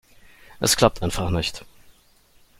Es 0.59 0.77
klappt 0.77 1.03
einfach 1.03 1.29
nicht. 1.29 1.63